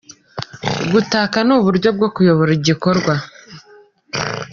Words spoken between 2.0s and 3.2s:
kuyobora igikorwa.